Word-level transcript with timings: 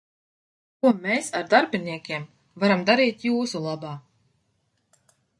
Ko 0.85 0.91
mēs 1.01 1.27
ar 1.39 1.43
darbiniekiem 1.51 2.25
varam 2.63 2.81
darīt 2.87 3.25
jūsu 3.27 3.61
labā? 3.67 3.91